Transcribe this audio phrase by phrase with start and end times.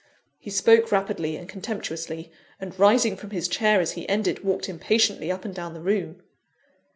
[0.39, 5.31] He spoke rapidly and contemptuously, and rising from his chair as he ended, walked impatiently
[5.31, 6.23] up and down the room.